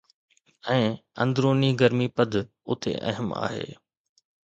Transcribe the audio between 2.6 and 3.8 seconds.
اتي اهم آهي